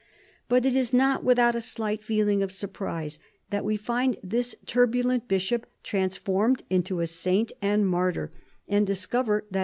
[0.49, 3.19] But it is not without a slight feeling of surprise
[3.51, 8.31] that we find this turbulent bishop trans formed into a saint and martyr,
[8.67, 9.59] and discover that 42 CHARLEMAGNE.